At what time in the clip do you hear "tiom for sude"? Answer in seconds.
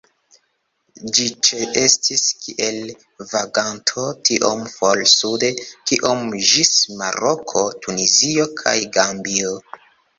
4.31-5.53